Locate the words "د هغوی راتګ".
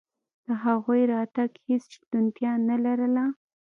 0.45-1.51